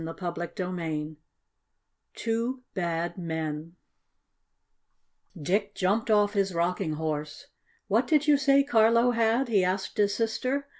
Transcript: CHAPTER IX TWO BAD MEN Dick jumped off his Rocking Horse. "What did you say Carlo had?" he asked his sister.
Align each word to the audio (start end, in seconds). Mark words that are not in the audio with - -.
CHAPTER 0.19 0.51
IX 0.81 1.11
TWO 2.15 2.63
BAD 2.73 3.19
MEN 3.19 3.75
Dick 5.39 5.75
jumped 5.75 6.09
off 6.09 6.33
his 6.33 6.55
Rocking 6.55 6.93
Horse. 6.93 7.45
"What 7.87 8.07
did 8.07 8.27
you 8.27 8.35
say 8.35 8.63
Carlo 8.63 9.11
had?" 9.11 9.47
he 9.49 9.63
asked 9.63 9.97
his 9.97 10.15
sister. 10.15 10.69